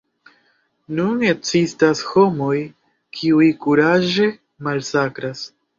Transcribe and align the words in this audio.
Nun 0.99 1.21
ekzistas 1.33 2.01
homoj, 2.13 2.57
kiuj 3.21 3.53
kuraĝe 3.67 4.31
masakras. 4.71 5.51